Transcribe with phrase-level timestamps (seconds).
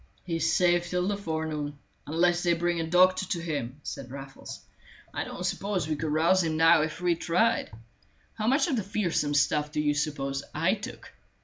[0.23, 4.59] "He is safe till the forenoon, unless they bring a doctor to him," said Raffles.
[5.13, 7.69] "I don't suppose we could rouse him now if we tried.
[8.33, 11.13] How much of the fearsome stuff do you suppose I took?